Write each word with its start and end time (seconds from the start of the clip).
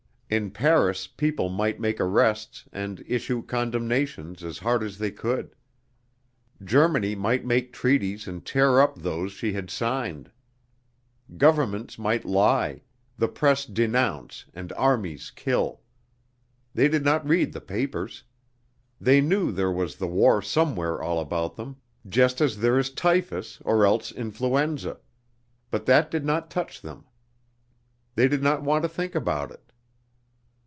In 0.33 0.51
Paris 0.51 1.07
people 1.07 1.49
might 1.49 1.77
make 1.77 1.99
arrests 1.99 2.63
and 2.71 3.03
issue 3.05 3.43
condemnations 3.43 4.45
as 4.45 4.59
hard 4.59 4.81
as 4.81 4.97
they 4.97 5.11
could. 5.11 5.57
Germany 6.63 7.15
might 7.15 7.43
make 7.43 7.73
treaties 7.73 8.29
and 8.29 8.45
tear 8.45 8.79
up 8.79 8.95
those 8.97 9.33
she 9.33 9.51
had 9.51 9.69
signed. 9.69 10.31
Governments 11.35 11.99
might 11.99 12.23
lie, 12.23 12.81
the 13.17 13.27
press 13.27 13.65
denounce 13.65 14.45
and 14.53 14.71
armies 14.77 15.31
kill. 15.31 15.81
They 16.73 16.87
did 16.87 17.03
not 17.03 17.27
read 17.27 17.51
the 17.51 17.59
papers. 17.59 18.23
They 19.01 19.19
knew 19.19 19.51
there 19.51 19.69
was 19.69 19.97
the 19.97 20.07
war 20.07 20.41
somewhere 20.41 21.01
all 21.01 21.19
about 21.19 21.57
them, 21.57 21.75
just 22.07 22.39
as 22.39 22.55
there 22.59 22.79
is 22.79 22.89
typhus 22.89 23.59
or 23.65 23.85
else 23.85 24.13
influenza; 24.13 24.95
but 25.69 25.85
that 25.87 26.09
did 26.09 26.23
not 26.23 26.49
touch 26.49 26.81
them; 26.81 27.03
they 28.15 28.29
did 28.29 28.41
not 28.41 28.63
want 28.63 28.83
to 28.83 28.87
think 28.87 29.13
about 29.13 29.51
it. 29.51 29.61